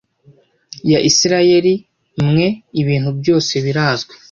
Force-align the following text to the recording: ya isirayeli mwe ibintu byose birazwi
ya 0.91 0.99
isirayeli 1.09 1.73
mwe 2.29 2.47
ibintu 2.81 3.09
byose 3.19 3.53
birazwi 3.65 4.13